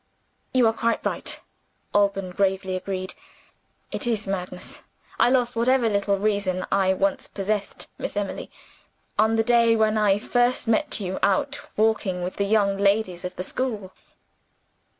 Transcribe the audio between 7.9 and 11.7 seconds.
Miss Emily, on the day when I first met you out